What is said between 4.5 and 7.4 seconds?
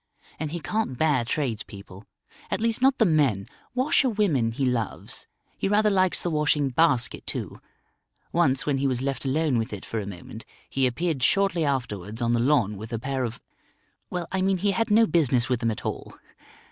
he loves. He rather likes the washing basket